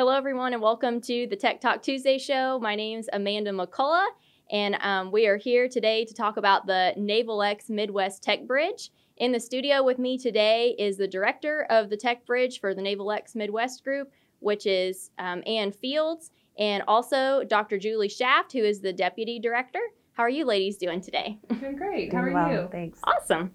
[0.00, 2.58] Hello, everyone, and welcome to the Tech Talk Tuesday show.
[2.58, 4.06] My name is Amanda McCullough,
[4.50, 8.92] and um, we are here today to talk about the NavalX Midwest Tech Bridge.
[9.18, 12.80] In the studio with me today is the director of the Tech Bridge for the
[12.80, 17.76] NavalX Midwest Group, which is um, Ann Fields, and also Dr.
[17.76, 19.80] Julie Shaft, who is the deputy director.
[20.12, 21.38] How are you ladies doing today?
[21.60, 22.10] Doing great.
[22.10, 22.68] How Doing are well, you?
[22.72, 23.00] Thanks.
[23.04, 23.50] Awesome.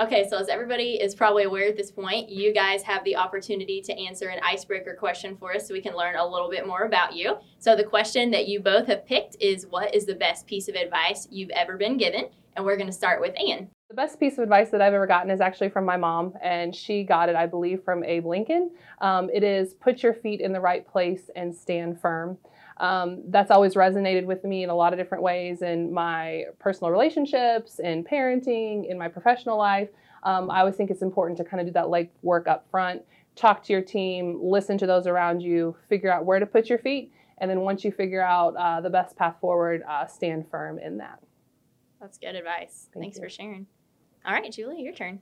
[0.00, 3.80] Okay, so as everybody is probably aware at this point, you guys have the opportunity
[3.80, 6.82] to answer an icebreaker question for us so we can learn a little bit more
[6.82, 7.36] about you.
[7.58, 10.76] So the question that you both have picked is what is the best piece of
[10.76, 12.28] advice you've ever been given?
[12.54, 13.70] And we're going to start with Ann.
[13.88, 16.76] The best piece of advice that I've ever gotten is actually from my mom, and
[16.76, 18.70] she got it, I believe, from Abe Lincoln.
[19.00, 22.38] Um, it is put your feet in the right place and stand firm.
[22.80, 26.90] Um, that's always resonated with me in a lot of different ways in my personal
[26.90, 29.88] relationships, in parenting, in my professional life.
[30.22, 33.02] Um, I always think it's important to kind of do that leg work up front,
[33.34, 36.78] talk to your team, listen to those around you, figure out where to put your
[36.78, 40.78] feet, and then once you figure out uh, the best path forward, uh, stand firm
[40.78, 41.20] in that.
[42.00, 42.88] That's good advice.
[42.92, 43.24] Thank Thanks you.
[43.24, 43.66] for sharing.
[44.24, 45.20] All right, Julie, your turn.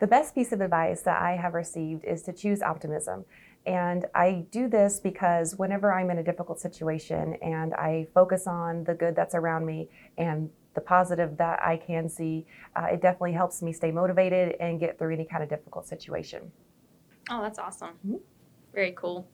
[0.00, 3.24] The best piece of advice that I have received is to choose optimism.
[3.66, 8.84] And I do this because whenever I'm in a difficult situation and I focus on
[8.84, 13.32] the good that's around me and the positive that I can see, uh, it definitely
[13.32, 16.50] helps me stay motivated and get through any kind of difficult situation.
[17.30, 17.94] Oh, that's awesome.
[18.06, 18.20] Mhm.
[18.74, 19.26] Very cool.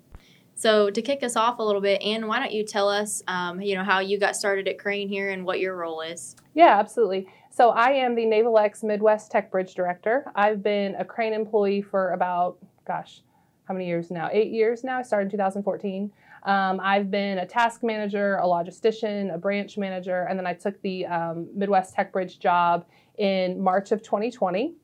[0.54, 3.62] So to kick us off a little bit, Ann, why don't you tell us, um,
[3.62, 6.36] you know, how you got started at Crane here and what your role is?
[6.52, 7.26] Yeah, absolutely.
[7.50, 10.30] So I am the NavalX Midwest Tech Bridge Director.
[10.34, 13.22] I've been a Crane employee for about, gosh,
[13.70, 14.28] how many years now?
[14.32, 14.98] Eight years now.
[14.98, 16.10] I started in 2014.
[16.42, 20.82] Um, I've been a task manager, a logistician, a branch manager, and then I took
[20.82, 22.84] the um, Midwest Tech Bridge job
[23.18, 24.74] in March of 2020.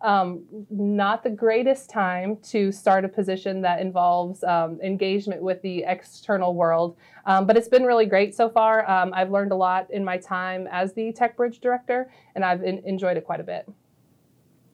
[0.00, 5.84] Um, not the greatest time to start a position that involves um, engagement with the
[5.86, 8.90] external world, um, but it's been really great so far.
[8.90, 12.64] Um, I've learned a lot in my time as the Tech Bridge director, and I've
[12.64, 13.70] en- enjoyed it quite a bit.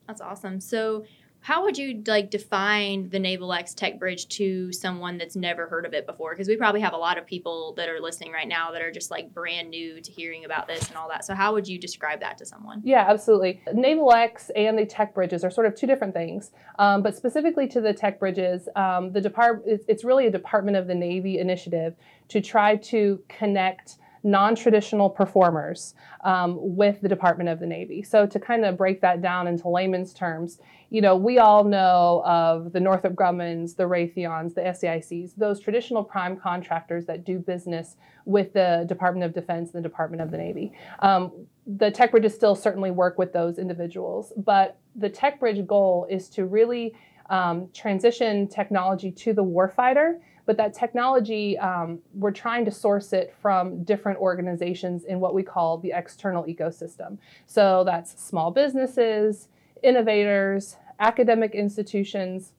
[0.06, 0.58] That's awesome.
[0.58, 1.04] So
[1.40, 5.86] how would you like define the Naval X Tech Bridge to someone that's never heard
[5.86, 6.32] of it before?
[6.32, 8.90] Because we probably have a lot of people that are listening right now that are
[8.90, 11.24] just like brand new to hearing about this and all that.
[11.24, 12.82] So how would you describe that to someone?
[12.84, 13.62] Yeah, absolutely.
[13.72, 17.66] Naval X and the tech bridges are sort of two different things, um, but specifically
[17.68, 21.38] to the tech bridges, um, the depart it's, it's really a Department of the Navy
[21.38, 21.94] initiative
[22.28, 28.02] to try to connect non-traditional performers um, with the Department of the Navy.
[28.02, 30.58] So to kind of break that down into layman's terms,
[30.90, 36.02] you know, we all know of the Northrop Grumman's, the Raytheons, the SAICs, those traditional
[36.02, 40.38] prime contractors that do business with the Department of Defense and the Department of the
[40.38, 40.72] Navy.
[41.00, 41.32] Um,
[41.66, 46.30] the tech bridges still certainly work with those individuals, but the tech bridge goal is
[46.30, 46.94] to really
[47.30, 50.20] um, transition technology to the warfighter.
[50.48, 55.42] But that technology, um, we're trying to source it from different organizations in what we
[55.42, 57.18] call the external ecosystem.
[57.46, 59.48] So that's small businesses,
[59.82, 62.54] innovators, academic institutions,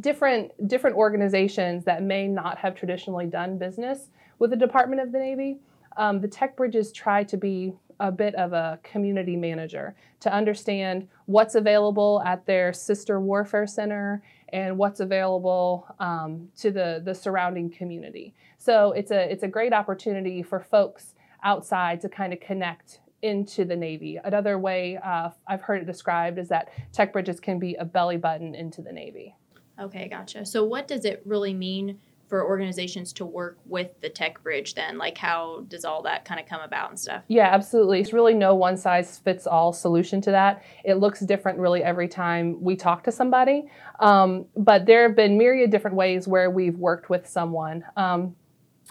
[0.00, 5.18] different different organizations that may not have traditionally done business with the Department of the
[5.18, 5.60] Navy.
[5.96, 11.08] Um, the tech bridges try to be a bit of a community manager to understand
[11.26, 17.70] what's available at their sister warfare center and what's available um, to the, the surrounding
[17.70, 18.34] community.
[18.58, 23.64] So it's a it's a great opportunity for folks outside to kind of connect into
[23.64, 24.18] the Navy.
[24.22, 28.16] Another way uh, I've heard it described is that tech bridges can be a belly
[28.16, 29.34] button into the Navy.
[29.80, 30.44] Okay, gotcha.
[30.44, 31.98] So what does it really mean
[32.28, 34.98] for organizations to work with the tech bridge then?
[34.98, 37.24] Like how does all that kind of come about and stuff?
[37.28, 38.00] Yeah, absolutely.
[38.00, 40.62] It's really no one size fits all solution to that.
[40.84, 43.70] It looks different really every time we talk to somebody.
[44.00, 47.84] Um, but there have been myriad different ways where we've worked with someone.
[47.96, 48.36] Um,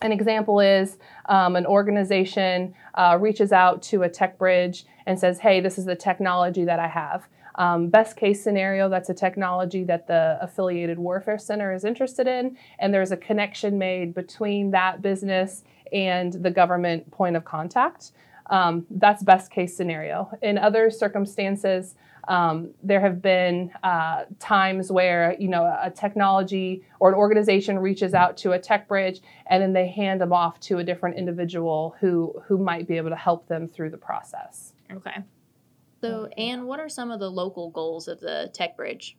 [0.02, 0.98] an example is
[1.28, 5.86] um, an organization uh, reaches out to a tech bridge and says, Hey, this is
[5.86, 7.28] the technology that I have.
[7.58, 12.58] Um, best case scenario, that's a technology that the affiliated warfare center is interested in,
[12.80, 18.12] and there's a connection made between that business and the government point of contact.
[18.50, 20.32] Um, that's best case scenario.
[20.42, 21.96] In other circumstances,
[22.28, 28.14] um, there have been uh, times where you know a technology or an organization reaches
[28.14, 31.96] out to a tech bridge and then they hand them off to a different individual
[32.00, 34.74] who who might be able to help them through the process.
[34.92, 35.24] Okay.
[36.02, 39.18] So, Anne, what are some of the local goals of the tech bridge?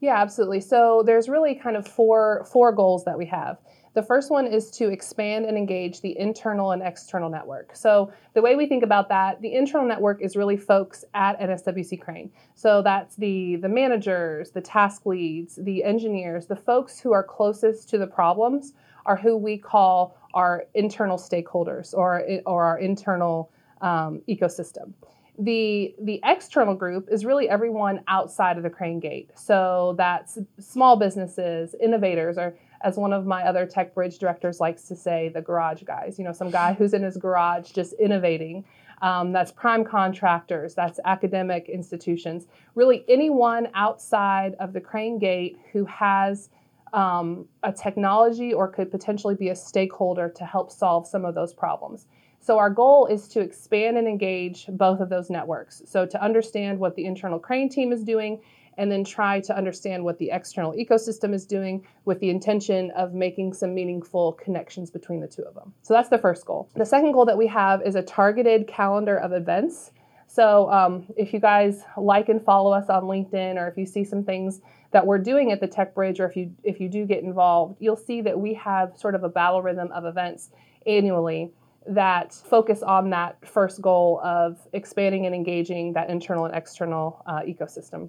[0.00, 0.60] Yeah, absolutely.
[0.60, 3.58] So there's really kind of four four goals that we have.
[3.92, 7.74] The first one is to expand and engage the internal and external network.
[7.74, 12.00] So, the way we think about that, the internal network is really folks at NSWC
[12.00, 12.30] Crane.
[12.54, 17.88] So, that's the, the managers, the task leads, the engineers, the folks who are closest
[17.90, 18.74] to the problems
[19.06, 24.92] are who we call our internal stakeholders or, or our internal um, ecosystem.
[25.40, 29.30] The, the external group is really everyone outside of the crane gate.
[29.34, 34.82] So that's small businesses, innovators, or as one of my other tech bridge directors likes
[34.88, 36.18] to say, the garage guys.
[36.18, 38.64] You know, some guy who's in his garage just innovating.
[39.02, 45.86] Um, that's prime contractors, that's academic institutions, really anyone outside of the crane gate who
[45.86, 46.50] has
[46.92, 51.54] um, a technology or could potentially be a stakeholder to help solve some of those
[51.54, 52.08] problems.
[52.42, 55.82] So, our goal is to expand and engage both of those networks.
[55.84, 58.40] So, to understand what the internal crane team is doing
[58.78, 63.12] and then try to understand what the external ecosystem is doing with the intention of
[63.12, 65.74] making some meaningful connections between the two of them.
[65.82, 66.70] So, that's the first goal.
[66.74, 69.92] The second goal that we have is a targeted calendar of events.
[70.26, 74.02] So, um, if you guys like and follow us on LinkedIn, or if you see
[74.02, 77.04] some things that we're doing at the Tech Bridge, or if you if you do
[77.04, 80.50] get involved, you'll see that we have sort of a battle rhythm of events
[80.86, 81.52] annually
[81.86, 87.40] that focus on that first goal of expanding and engaging that internal and external uh,
[87.40, 88.08] ecosystem.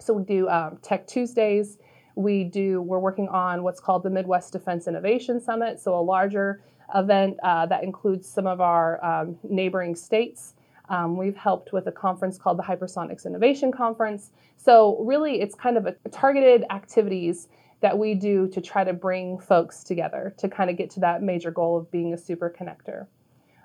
[0.00, 1.78] So we do um, Tech Tuesdays.
[2.14, 2.82] We do.
[2.82, 5.80] We're working on what's called the Midwest Defense Innovation Summit.
[5.80, 6.62] So a larger
[6.94, 10.54] event uh, that includes some of our um, neighboring states.
[10.88, 14.30] Um, we've helped with a conference called the Hypersonics Innovation Conference.
[14.56, 17.48] So really, it's kind of a targeted activities
[17.80, 21.22] that we do to try to bring folks together to kind of get to that
[21.22, 23.06] major goal of being a super connector.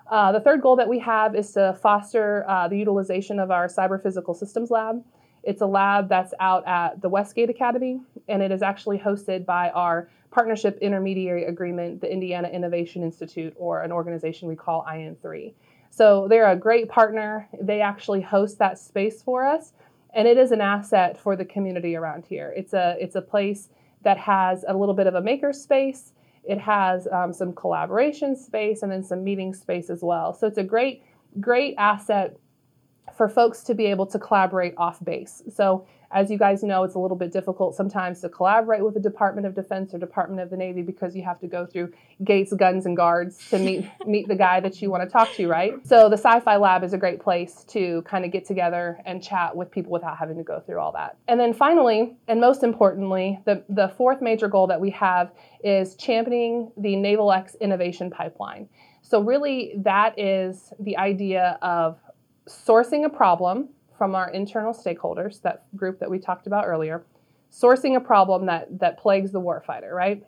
[0.10, 3.68] Uh, the third goal that we have is to foster uh, the utilization of our
[3.68, 5.04] cyber physical systems lab.
[5.44, 9.69] It's a lab that's out at the Westgate Academy, and it is actually hosted by
[9.71, 15.54] our partnership intermediary agreement, the Indiana Innovation Institute, or an organization we call IN3.
[15.89, 17.48] So they're a great partner.
[17.62, 19.74] They actually host that space for us,
[20.13, 22.54] and it is an asset for the community around here.
[22.56, 23.69] It's a it's a place
[24.03, 26.13] that has a little bit of a maker space.
[26.44, 30.33] It has um, some collaboration space and then some meeting space as well.
[30.33, 31.03] So it's a great,
[31.39, 32.38] great asset
[33.15, 35.44] for folks to be able to collaborate off base.
[35.53, 39.00] So as you guys know, it's a little bit difficult sometimes to collaborate with the
[39.00, 41.92] Department of Defense or Department of the Navy because you have to go through
[42.24, 45.48] gates, guns, and guards to meet meet the guy that you want to talk to,
[45.48, 45.74] right?
[45.86, 49.56] So the Sci-Fi Lab is a great place to kind of get together and chat
[49.56, 51.18] with people without having to go through all that.
[51.27, 55.31] And then finally, and most importantly, the, the fourth major goal that we have
[55.63, 58.69] is championing the Naval X innovation pipeline.
[59.01, 61.98] So really that is the idea of
[62.48, 67.05] sourcing a problem from our internal stakeholders, that group that we talked about earlier,
[67.51, 70.23] sourcing a problem that, that plagues the warfighter, right?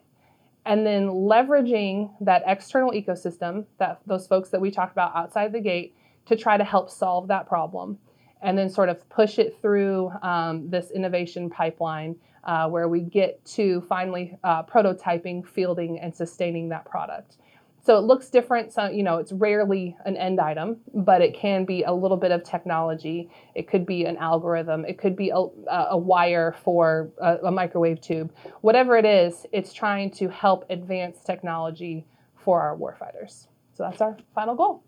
[0.64, 5.60] And then leveraging that external ecosystem, that those folks that we talked about outside the
[5.60, 5.94] gate,
[6.26, 7.98] to try to help solve that problem.
[8.42, 13.44] And then sort of push it through um, this innovation pipeline uh, where we get
[13.44, 17.38] to finally uh, prototyping, fielding, and sustaining that product.
[17.86, 18.72] So it looks different.
[18.72, 22.32] So, you know, it's rarely an end item, but it can be a little bit
[22.32, 23.30] of technology.
[23.54, 24.84] It could be an algorithm.
[24.84, 28.32] It could be a, a wire for a, a microwave tube.
[28.62, 33.46] Whatever it is, it's trying to help advance technology for our warfighters.
[33.74, 34.82] So that's our final goal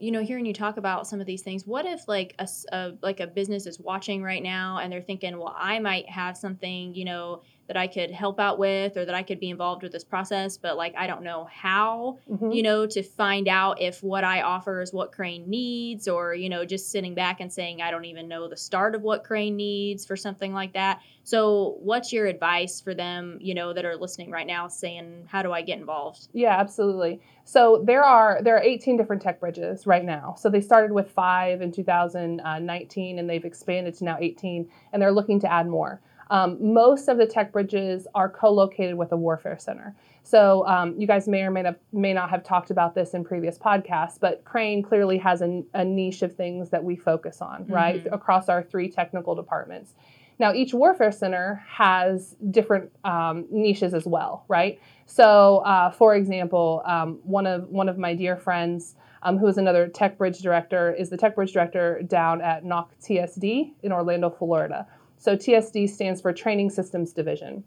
[0.00, 2.92] you know hearing you talk about some of these things what if like a, a,
[3.02, 6.94] like a business is watching right now and they're thinking well i might have something
[6.94, 9.92] you know that I could help out with or that I could be involved with
[9.92, 12.50] this process, but like I don't know how, mm-hmm.
[12.50, 16.48] you know, to find out if what I offer is what Crane needs or, you
[16.48, 19.56] know, just sitting back and saying I don't even know the start of what Crane
[19.56, 21.00] needs for something like that.
[21.28, 25.42] So, what's your advice for them, you know, that are listening right now saying how
[25.42, 26.28] do I get involved?
[26.32, 27.20] Yeah, absolutely.
[27.44, 30.36] So, there are there are 18 different tech bridges right now.
[30.38, 35.12] So, they started with 5 in 2019 and they've expanded to now 18 and they're
[35.12, 36.00] looking to add more.
[36.30, 39.94] Um, most of the tech bridges are co-located with a warfare center.
[40.22, 43.24] So um, you guys may or may not, may not have talked about this in
[43.24, 47.64] previous podcasts, but Crane clearly has a, a niche of things that we focus on,
[47.64, 47.72] mm-hmm.
[47.72, 49.94] right, across our three technical departments.
[50.38, 54.80] Now, each warfare center has different um, niches as well, right?
[55.06, 59.58] So, uh, for example, um, one of one of my dear friends, um, who is
[59.58, 64.30] another Tech Bridge director, is the Tech Bridge director down at NAWC TSD in Orlando,
[64.30, 64.86] Florida.
[65.18, 67.64] So TSD stands for Training Systems Division.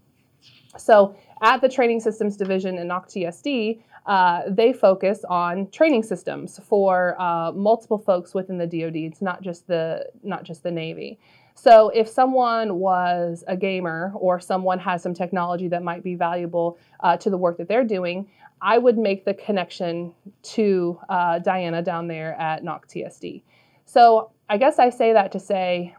[0.78, 7.20] So at the Training Systems Division in NAWC uh, they focus on training systems for
[7.22, 8.96] uh, multiple folks within the DoD.
[8.96, 11.20] It's not just the not just the Navy.
[11.54, 16.80] So if someone was a gamer or someone has some technology that might be valuable
[17.02, 18.28] uh, to the work that they're doing,
[18.62, 23.44] I would make the connection to uh, Diana down there at NAWC TSD.
[23.86, 25.96] So I guess I say that to say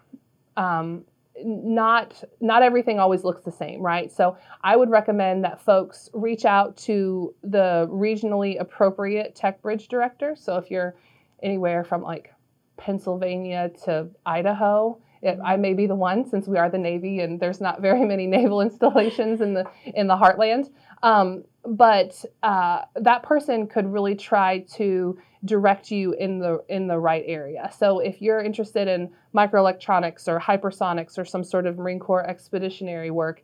[0.57, 1.05] um,
[1.43, 4.13] not not everything always looks the same, right?
[4.13, 10.37] So I would recommend that folks reach out to the regionally appropriate tech bridge director.
[10.37, 10.95] So if you're
[11.43, 12.33] anywhere from like
[12.77, 17.41] Pennsylvania to Idaho, it, I may be the one since we are the Navy and
[17.41, 20.69] there's not very many naval installations in the in the heartland.
[21.03, 26.99] Um, but uh, that person could really try to direct you in the in the
[26.99, 27.71] right area.
[27.77, 33.11] So if you're interested in microelectronics or hypersonics or some sort of Marine Corps expeditionary
[33.11, 33.43] work,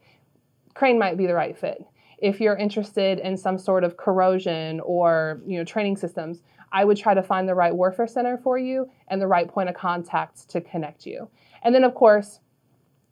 [0.75, 1.84] Crane might be the right fit.
[2.18, 6.96] If you're interested in some sort of corrosion or you know training systems, I would
[6.96, 10.48] try to find the right warfare center for you and the right point of contact
[10.50, 11.28] to connect you.
[11.62, 12.40] And then of course,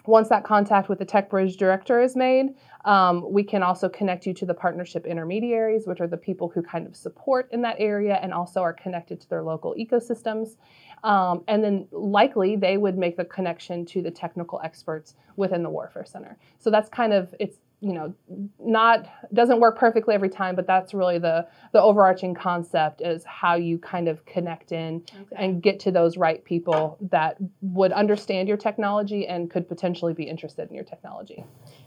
[0.07, 4.27] once that contact with the Tech Bridge director is made, um, we can also connect
[4.27, 7.77] you to the partnership intermediaries, which are the people who kind of support in that
[7.79, 10.57] area and also are connected to their local ecosystems.
[11.03, 15.71] Um, and then likely they would make the connection to the technical experts within the
[15.71, 16.39] Warfare Center.
[16.59, 18.15] So that's kind of it's you know
[18.59, 23.55] not doesn't work perfectly every time but that's really the the overarching concept is how
[23.55, 25.37] you kind of connect in okay.
[25.37, 30.25] and get to those right people that would understand your technology and could potentially be
[30.25, 31.45] interested in your technology.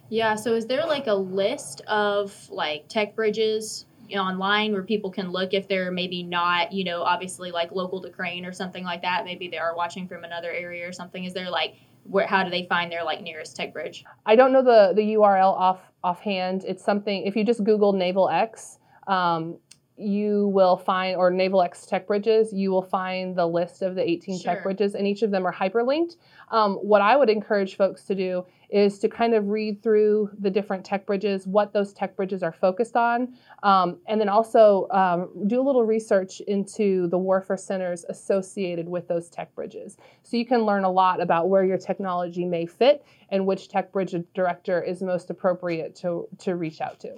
[0.10, 3.86] Yeah so is there like a list of like tech bridges
[4.17, 8.10] online where people can look if they're maybe not you know obviously like local to
[8.10, 9.25] crane or something like that?
[9.25, 11.24] Maybe they are watching from another area or something.
[11.25, 14.03] Is there like where how do they find their like nearest tech bridge?
[14.25, 16.63] I don't know the the URL off offhand.
[16.67, 19.57] It's something if you just Google Naval X, um,
[19.97, 22.53] you will find or Naval X tech bridges.
[22.53, 24.53] You will find the list of the 18 sure.
[24.53, 26.15] tech bridges, and each of them are hyperlinked.
[26.51, 30.49] Um, what I would encourage folks to do is to kind of read through the
[30.49, 33.33] different tech bridges, what those tech bridges are focused on,
[33.63, 39.07] um, and then also um, do a little research into the warfare centers associated with
[39.07, 39.97] those tech bridges.
[40.23, 43.91] So you can learn a lot about where your technology may fit and which tech
[43.91, 47.15] bridge director is most appropriate to, to reach out to.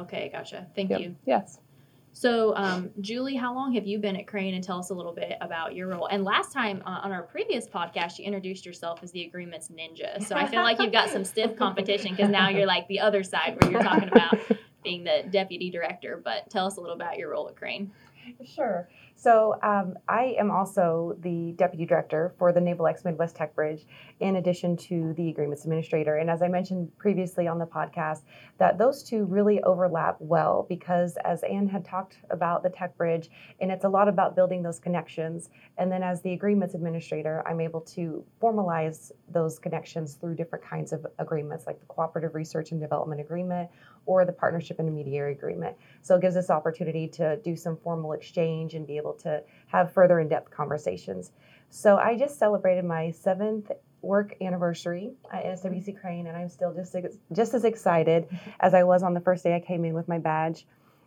[0.00, 0.66] Okay, gotcha.
[0.74, 1.00] Thank yep.
[1.00, 1.16] you.
[1.26, 1.58] Yes.
[2.14, 4.54] So, um, Julie, how long have you been at Crane?
[4.54, 6.06] And tell us a little bit about your role.
[6.06, 10.24] And last time uh, on our previous podcast, you introduced yourself as the Agreements Ninja.
[10.24, 13.24] So I feel like you've got some stiff competition because now you're like the other
[13.24, 14.38] side where you're talking about
[14.84, 16.20] being the deputy director.
[16.22, 17.90] But tell us a little about your role at Crane.
[18.44, 18.88] Sure.
[19.16, 23.86] So um, I am also the deputy director for the Naval X Midwest Tech Bridge,
[24.20, 26.16] in addition to the agreements administrator.
[26.16, 28.22] And as I mentioned previously on the podcast,
[28.58, 33.30] that those two really overlap well because as Anne had talked about the Tech Bridge,
[33.60, 35.50] and it's a lot about building those connections.
[35.78, 40.92] And then as the agreements administrator, I'm able to formalize those connections through different kinds
[40.92, 43.70] of agreements, like the cooperative research and development agreement
[44.06, 45.76] or the partnership and intermediary agreement.
[46.02, 49.92] So it gives us opportunity to do some formal exchange and be able to have
[49.92, 51.32] further in-depth conversations.
[51.70, 56.94] So I just celebrated my seventh work anniversary at NSWC Crane, and I'm still just
[57.32, 58.28] just as excited
[58.60, 60.66] as I was on the first day I came in with my badge.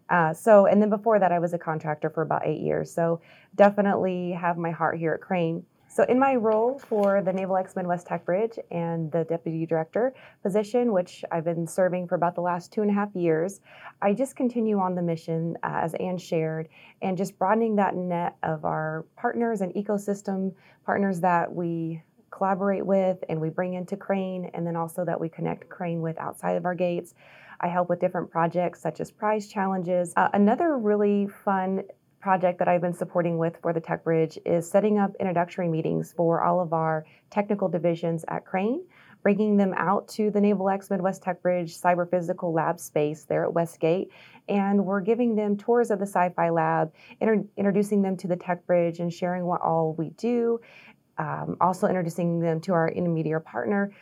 [0.09, 2.93] Uh, so, and then before that, I was a contractor for about eight years.
[2.93, 3.19] So,
[3.55, 5.65] definitely have my heart here at Crane.
[5.89, 10.13] So, in my role for the Naval X Midwest Tech Bridge and the deputy director
[10.43, 13.61] position, which I've been serving for about the last two and a half years,
[14.01, 16.69] I just continue on the mission uh, as Anne shared
[17.01, 20.53] and just broadening that net of our partners and ecosystem
[20.85, 25.29] partners that we collaborate with and we bring into Crane, and then also that we
[25.29, 27.15] connect Crane with outside of our gates.
[27.59, 30.13] I help with different projects such as prize challenges.
[30.15, 31.83] Uh, another really fun
[32.27, 36.11] project that I've been supporting with for the Tech Bridge is setting up introductory meetings
[36.11, 38.83] for all of our technical divisions at Crane,
[39.23, 43.45] bringing them out to the Naval X Midwest Tech Bridge Cyber Physical Lab space there
[43.45, 44.11] at Westgate.
[44.49, 46.91] And we're giving them tours of the Sci Fi Lab,
[47.21, 50.59] inter- introducing them to the Tech Bridge, and sharing what all we do.
[51.17, 53.93] Um, also, introducing them to our intermediary partner,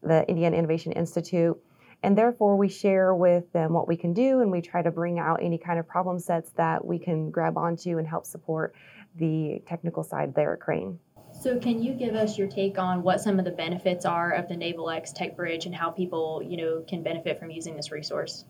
[0.00, 1.60] the Indiana Innovation Institute
[2.04, 5.18] and therefore, we share with them what we can do and we try to bring
[5.18, 8.74] out any kind of problem sets that we can grab onto and help support
[9.16, 10.98] the technical side there at Crane.
[11.32, 14.48] So, can you give us your take on what some of the benefits are of
[14.48, 17.90] the Naval X Tech Bridge and how people, you know, can benefit from using this
[17.90, 18.44] resource?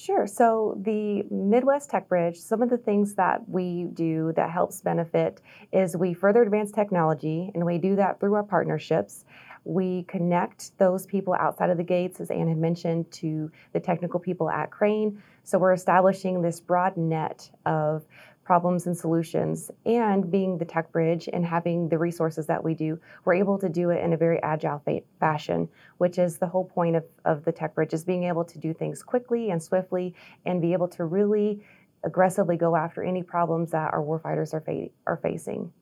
[0.00, 0.26] Sure.
[0.26, 5.42] So the Midwest Tech Bridge, some of the things that we do that helps benefit
[5.72, 9.24] is we further advance technology, and we do that through our partnerships.
[9.64, 14.18] We connect those people outside of the gates, as Anne had mentioned, to the technical
[14.18, 15.22] people at Crane.
[15.44, 18.04] So we're establishing this broad net of
[18.50, 19.70] problems and solutions.
[19.86, 23.68] And being the tech bridge and having the resources that we do, we're able to
[23.68, 27.44] do it in a very agile fa- fashion, which is the whole point of, of
[27.44, 30.88] the tech bridge is being able to do things quickly and swiftly and be able
[30.88, 31.62] to really
[32.02, 35.72] aggressively go after any problems that our warfighters are, fa- are facing.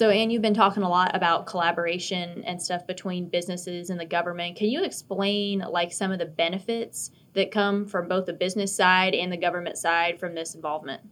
[0.00, 4.06] So, Anne, you've been talking a lot about collaboration and stuff between businesses and the
[4.06, 4.56] government.
[4.56, 9.14] Can you explain like some of the benefits that come from both the business side
[9.14, 11.02] and the government side from this involvement?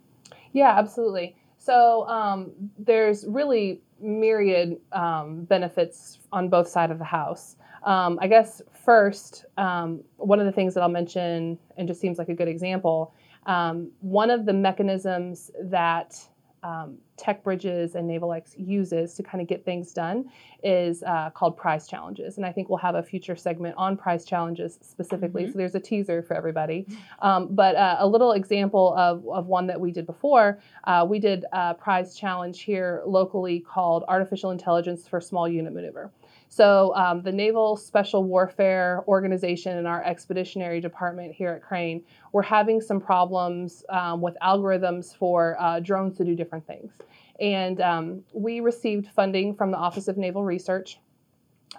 [0.55, 1.37] Yeah, absolutely.
[1.59, 7.57] So um, there's really myriad um, benefits on both sides of the house.
[7.83, 12.17] Um, I guess first, um, one of the things that I'll mention, and just seems
[12.17, 13.13] like a good example,
[13.45, 16.19] um, one of the mechanisms that
[16.63, 20.31] um, Tech Bridges and NavalX uses to kind of get things done
[20.63, 22.37] is uh, called prize challenges.
[22.37, 25.43] And I think we'll have a future segment on prize challenges specifically.
[25.43, 25.53] Mm-hmm.
[25.53, 26.87] So there's a teaser for everybody.
[27.21, 31.19] Um, but uh, a little example of, of one that we did before uh, we
[31.19, 36.11] did a prize challenge here locally called Artificial Intelligence for Small Unit Maneuver.
[36.49, 42.03] So, um, the Naval Special Warfare Organization and our expeditionary department here at Crane,
[42.33, 46.93] we're having some problems um, with algorithms for uh, drones to do different things.
[47.39, 50.99] And um, we received funding from the Office of Naval Research.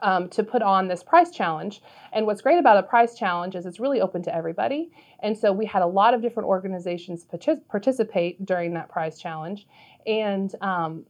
[0.04, 1.82] Um, to put on this prize challenge.
[2.14, 4.92] And what's great about a prize challenge is it's really open to everybody.
[5.22, 9.68] And so we had a lot of different organizations participate during that prize challenge.
[10.06, 11.06] And um,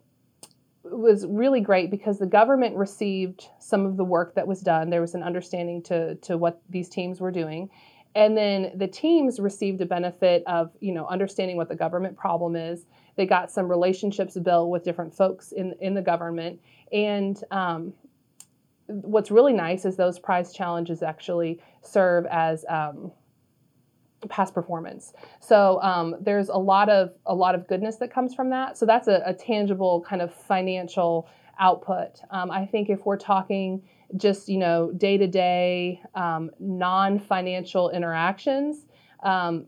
[0.92, 4.90] was really great because the government received some of the work that was done.
[4.90, 7.70] There was an understanding to, to what these teams were doing.
[8.16, 12.56] And then the teams received a benefit of, you know, understanding what the government problem
[12.56, 12.86] is.
[13.16, 16.60] They got some relationships built with different folks in, in the government.
[16.92, 17.94] And um,
[18.88, 23.12] what's really nice is those prize challenges actually serve as um,
[24.28, 25.14] past performance.
[25.40, 28.78] So um, there's a lot of a lot of goodness that comes from that.
[28.78, 32.20] So that's a, a tangible kind of financial output.
[32.32, 33.84] Um, I think if we're talking
[34.18, 38.86] just you know day to day non financial interactions.
[39.24, 39.68] Um,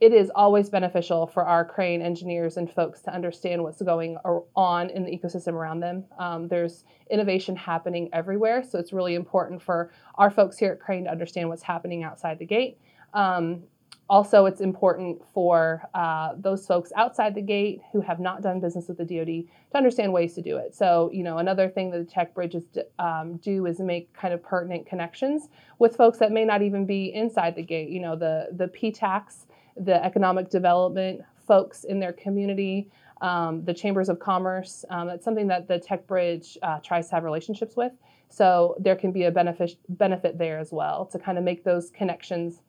[0.00, 4.16] it is always beneficial for our crane engineers and folks to understand what's going
[4.56, 6.06] on in the ecosystem around them.
[6.18, 11.04] Um, there's innovation happening everywhere, so it's really important for our folks here at Crane
[11.04, 12.78] to understand what's happening outside the gate.
[13.12, 13.64] Um,
[14.10, 18.88] also, it's important for uh, those folks outside the gate who have not done business
[18.88, 19.26] with the DoD
[19.70, 20.74] to understand ways to do it.
[20.74, 22.64] So, you know, another thing that the tech bridges
[22.98, 27.14] um, do is make kind of pertinent connections with folks that may not even be
[27.14, 27.88] inside the gate.
[27.88, 29.46] You know, the the PTACs,
[29.76, 34.84] the economic development folks in their community, um, the chambers of commerce.
[34.90, 37.92] Um, that's something that the tech bridge uh, tries to have relationships with.
[38.28, 41.90] So there can be a benefit benefit there as well to kind of make those
[41.90, 42.60] connections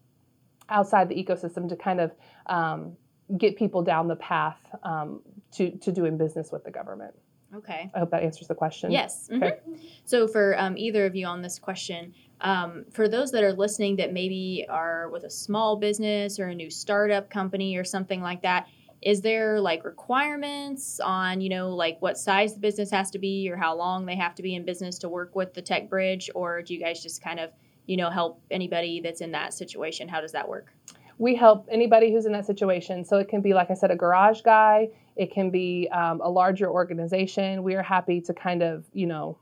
[0.71, 2.11] outside the ecosystem to kind of
[2.47, 2.97] um,
[3.37, 5.21] get people down the path um,
[5.53, 7.13] to, to doing business with the government.
[7.53, 7.91] Okay.
[7.93, 8.91] I hope that answers the question.
[8.91, 9.27] Yes.
[9.31, 9.43] Mm-hmm.
[9.43, 9.59] Okay.
[10.05, 13.97] So, for um, either of you on this question, um, for those that are listening
[13.97, 18.41] that maybe are with a small business or a new startup company or something like
[18.43, 18.67] that,
[19.01, 23.49] is there like requirements on, you know, like what size the business has to be
[23.49, 26.29] or how long they have to be in business to work with the Tech Bridge?
[26.33, 27.51] Or do you guys just kind of
[27.91, 30.07] you know, help anybody that's in that situation?
[30.07, 30.73] How does that work?
[31.17, 33.03] We help anybody who's in that situation.
[33.03, 34.87] So it can be, like I said, a garage guy.
[35.17, 37.63] It can be um, a larger organization.
[37.63, 39.37] We are happy to kind of, you know,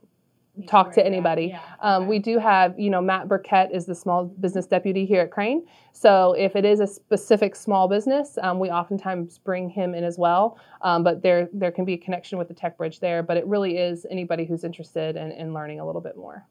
[0.68, 1.50] talk to anybody.
[1.50, 1.62] Yeah.
[1.80, 2.10] Um, okay.
[2.10, 5.68] We do have, you know, Matt Burkett is the small business deputy here at Crane.
[5.94, 10.18] So if it is a specific small business, um, we oftentimes bring him in as
[10.18, 10.58] well.
[10.82, 13.22] Um, but there there can be a connection with the Tech Bridge there.
[13.22, 16.48] But it really is anybody who's interested in, in learning a little bit more.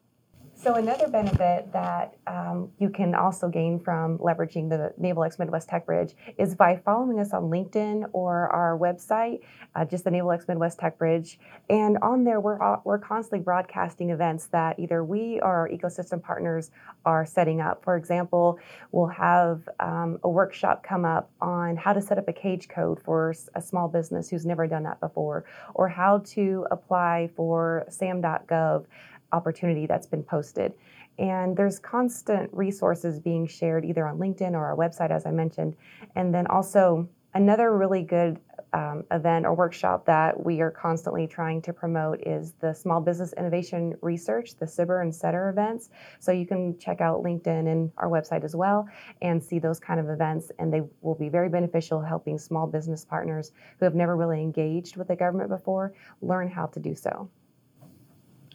[0.61, 5.85] So another benefit that um, you can also gain from leveraging the NavalX Midwest Tech
[5.85, 9.39] Bridge is by following us on LinkedIn or our website,
[9.73, 11.39] uh, just the NavalX Midwest Tech Bridge.
[11.69, 16.71] And on there, we're, we're constantly broadcasting events that either we or our ecosystem partners
[17.05, 17.81] are setting up.
[17.81, 18.59] For example,
[18.91, 23.01] we'll have um, a workshop come up on how to set up a cage code
[23.01, 28.85] for a small business who's never done that before, or how to apply for SAM.gov
[29.31, 30.73] opportunity that's been posted.
[31.17, 35.75] And there's constant resources being shared either on LinkedIn or our website, as I mentioned.
[36.15, 38.39] And then also, another really good
[38.73, 43.33] um, event or workshop that we are constantly trying to promote is the Small Business
[43.33, 45.89] Innovation Research, the SBIR and STTR events.
[46.19, 48.87] So you can check out LinkedIn and our website as well
[49.21, 50.51] and see those kind of events.
[50.59, 54.97] And they will be very beneficial helping small business partners who have never really engaged
[54.97, 57.29] with the government before learn how to do so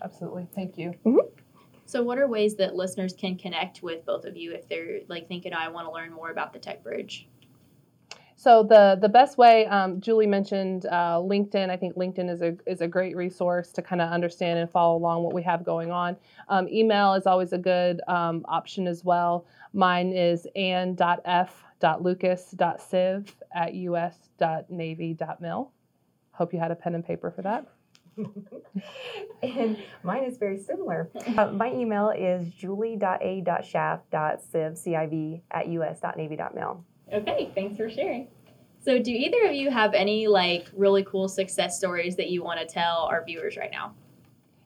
[0.03, 0.47] absolutely.
[0.55, 0.95] Thank you.
[1.05, 1.27] Mm-hmm.
[1.87, 5.29] So, what are ways that listeners can connect with both of you if they're like
[5.29, 7.29] thinking, I want to learn more about the Tech Bridge?
[8.37, 11.71] So the the best way, um, Julie mentioned uh, LinkedIn.
[11.71, 14.99] I think LinkedIn is a is a great resource to kind of understand and follow
[14.99, 16.15] along what we have going on.
[16.51, 19.47] Um, email is always a good um, option as well.
[19.73, 25.73] Mine is ann.f.lucas.civ at us.navy.mil.
[26.33, 27.67] Hope you had a pen and paper for that.
[29.43, 31.11] and mine is very similar.
[31.37, 36.85] Uh, my email is julie.a.shaft.civ at us.navy.mil.
[37.13, 38.29] Okay, thanks for sharing.
[38.81, 42.61] So, do either of you have any like really cool success stories that you want
[42.61, 43.95] to tell our viewers right now?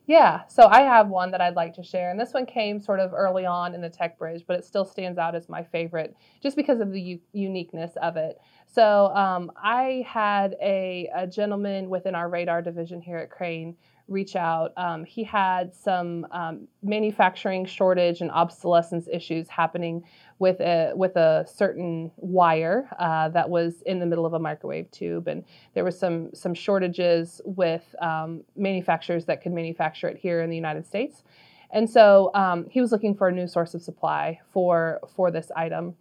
[0.08, 2.98] Yeah, so I have one that I'd like to share, and this one came sort
[2.98, 6.16] of early on in the Tech Bridge, but it still stands out as my favorite
[6.42, 8.40] just because of the u- uniqueness of it.
[8.66, 13.76] So um, I had a, a gentleman within our radar division here at Crane
[14.08, 14.72] reach out.
[14.78, 20.04] Um, he had some um, manufacturing shortage and obsolescence issues happening
[20.38, 24.90] with a with a certain wire uh, that was in the middle of a microwave
[24.90, 30.40] tube, and there was some some shortages with um, manufacturers that could manufacture it here
[30.40, 31.24] in the United States,
[31.70, 35.50] and so um, he was looking for a new source of supply for for this
[35.56, 35.94] item.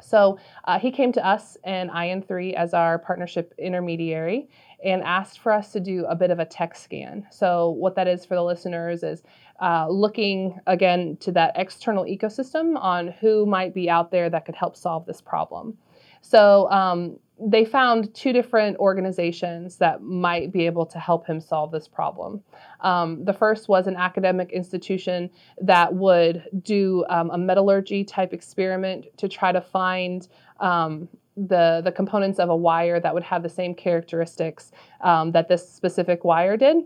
[0.00, 4.48] So uh, he came to us and IN3 as our partnership intermediary
[4.84, 7.26] and asked for us to do a bit of a tech scan.
[7.30, 9.22] So, what that is for the listeners is
[9.60, 14.56] uh, looking again to that external ecosystem on who might be out there that could
[14.56, 15.78] help solve this problem.
[16.20, 21.72] So, um, they found two different organizations that might be able to help him solve
[21.72, 22.42] this problem.
[22.80, 29.06] Um, the first was an academic institution that would do um, a metallurgy type experiment
[29.16, 30.28] to try to find
[30.60, 35.48] um, the, the components of a wire that would have the same characteristics um, that
[35.48, 36.84] this specific wire did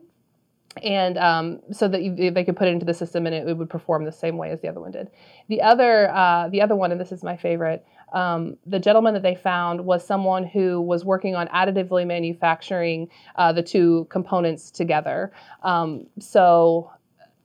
[0.82, 3.56] and um, so that you, they could put it into the system and it, it,
[3.56, 5.10] would perform the same way as the other one did.
[5.48, 9.22] The other, uh, the other one, and this is my favorite, um, the gentleman that
[9.22, 15.32] they found was someone who was working on additively manufacturing uh, the two components together.
[15.62, 16.90] Um, so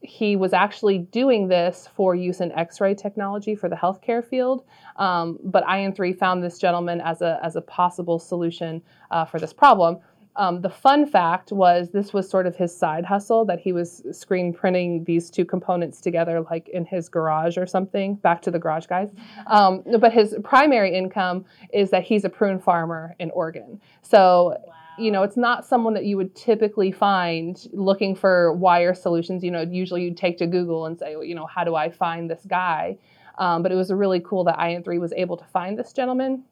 [0.01, 4.63] he was actually doing this for use in X-ray technology for the healthcare field.
[4.97, 9.53] Um, but IN3 found this gentleman as a as a possible solution uh, for this
[9.53, 9.99] problem.
[10.37, 14.01] Um, the fun fact was this was sort of his side hustle that he was
[14.11, 18.15] screen printing these two components together, like in his garage or something.
[18.15, 19.09] Back to the garage guys.
[19.47, 23.79] Um, but his primary income is that he's a prune farmer in Oregon.
[24.01, 24.57] So.
[24.65, 24.73] Wow.
[24.97, 29.43] You know, it's not someone that you would typically find looking for wire solutions.
[29.43, 32.29] You know, usually you'd take to Google and say, you know, how do I find
[32.29, 32.97] this guy?
[33.37, 36.43] Um, but it was really cool that IN3 was able to find this gentleman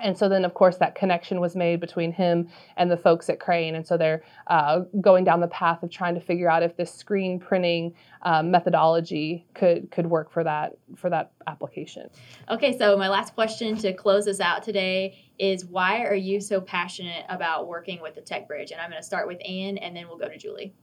[0.00, 3.38] and so then, of course, that connection was made between him and the folks at
[3.38, 3.74] Crane.
[3.74, 6.92] And so they're uh, going down the path of trying to figure out if this
[6.92, 12.08] screen printing uh, methodology could could work for that for that application.
[12.50, 16.60] Okay, so my last question to close us out today is why are you so
[16.60, 18.72] passionate about working with the Tech Bridge?
[18.72, 20.74] And I'm going to start with Ann, and then we'll go to Julie.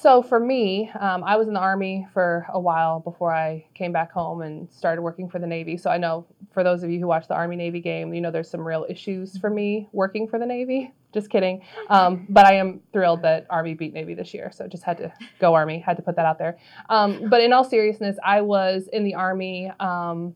[0.00, 3.92] So for me, um, I was in the Army for a while before I came
[3.92, 5.76] back home and started working for the Navy.
[5.76, 8.30] So I know for those of you who watch the Army Navy game, you know
[8.30, 10.92] there's some real issues for me working for the Navy.
[11.14, 11.62] Just kidding.
[11.90, 14.50] Um, but I am thrilled that Army beat Navy this year.
[14.50, 16.56] So just had to go Army, had to put that out there.
[16.88, 20.34] Um, but in all seriousness, I was in the Army um,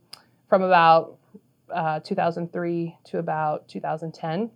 [0.51, 1.17] from about
[1.75, 4.51] uh, 2003 to about 2010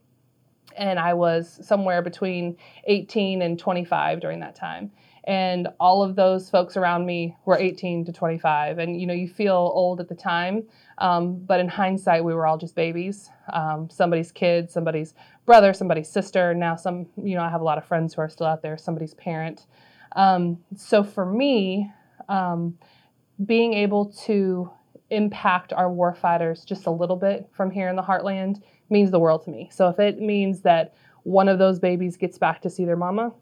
[0.77, 4.91] and I was somewhere between 18 and 25 during that time.
[5.25, 8.79] And all of those folks around me were 18 to 25.
[8.79, 10.65] And you know, you feel old at the time,
[10.99, 13.31] um, but in hindsight, we were all just babies.
[13.53, 16.55] Um, somebody's kid, somebody's brother, somebody's sister.
[16.55, 18.79] Now, some, you know, I have a lot of friends who are still out there,
[18.79, 19.67] somebody's parent.
[20.17, 21.91] Um, so for me,
[22.29, 22.79] um,
[23.45, 24.71] being able to
[25.11, 29.45] impact our warfighters just a little bit from here in the heartland means the world
[29.45, 29.69] to me.
[29.73, 33.33] So if it means that one of those babies gets back to see their mama,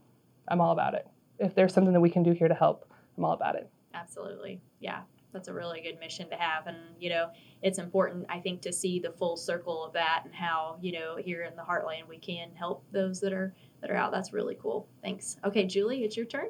[0.48, 1.06] I'm all about it.
[1.38, 3.70] If there's something that we can do here to help, I'm all about it.
[3.94, 4.61] Absolutely.
[4.80, 5.00] Yeah.
[5.32, 6.66] That's a really good mission to have.
[6.66, 7.30] And, you know,
[7.62, 11.16] it's important, I think, to see the full circle of that and how, you know,
[11.16, 14.11] here in the heartland we can help those that are that are out.
[14.11, 14.88] That's really cool.
[15.02, 15.37] Thanks.
[15.44, 16.48] Okay, Julie, it's your turn.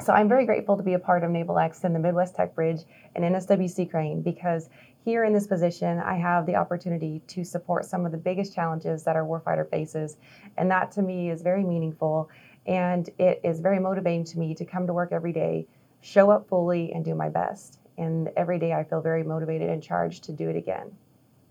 [0.00, 2.54] So I'm very grateful to be a part of Naval X and the Midwest Tech
[2.54, 2.80] Bridge
[3.14, 4.68] and NSWC Crane because
[5.04, 9.02] here in this position, I have the opportunity to support some of the biggest challenges
[9.04, 10.16] that our warfighter faces.
[10.56, 12.30] And that to me is very meaningful.
[12.66, 15.66] And it is very motivating to me to come to work every day,
[16.00, 17.80] show up fully, and do my best.
[17.98, 20.92] And every day I feel very motivated and charged to do it again.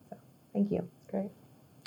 [0.09, 0.17] So
[0.53, 0.87] thank you.
[1.09, 1.29] Great.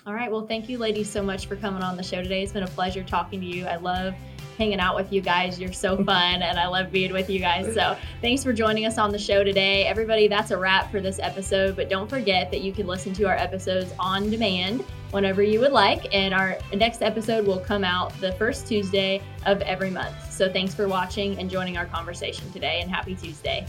[0.07, 0.31] All right.
[0.31, 2.43] Well, thank you, ladies, so much for coming on the show today.
[2.43, 3.67] It's been a pleasure talking to you.
[3.67, 4.15] I love
[4.57, 5.61] hanging out with you guys.
[5.61, 7.73] You're so fun, and I love being with you guys.
[7.75, 9.87] So thanks for joining us on the show today.
[9.87, 13.25] Everybody, that's a wrap for this episode, but don't forget that you can listen to
[13.25, 16.13] our episodes on demand whenever you would like.
[16.13, 20.33] And our next episode will come out the first Tuesday of every month.
[20.33, 23.67] So thanks for watching and joining our conversation today, and happy Tuesday.